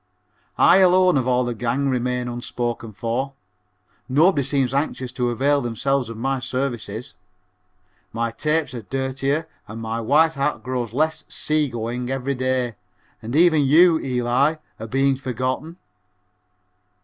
I 0.57 0.77
alone 0.77 1.15
of 1.15 1.27
all 1.27 1.43
the 1.45 1.53
gang 1.53 1.87
remain 1.87 2.27
unspoken 2.27 2.91
for 2.91 3.33
nobody 4.09 4.41
seems 4.43 4.73
anxious 4.73 5.11
to 5.11 5.29
avail 5.29 5.61
themselves 5.61 6.09
of 6.09 6.17
my 6.17 6.39
services. 6.39 7.13
My 8.11 8.31
tapes 8.31 8.73
are 8.73 8.81
dirtier 8.81 9.47
and 9.67 9.79
my 9.79 10.01
white 10.01 10.33
hat 10.33 10.63
grows 10.63 10.91
less 10.91 11.23
"sea 11.27 11.69
going" 11.69 12.09
every 12.09 12.33
day 12.33 12.77
and 13.21 13.35
even 13.35 13.61
you, 13.63 13.99
Eli, 13.99 14.55
are 14.79 14.87
being 14.87 15.17
forgotten. 15.17 15.77